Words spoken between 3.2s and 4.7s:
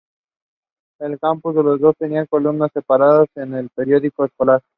en el periódico escolar.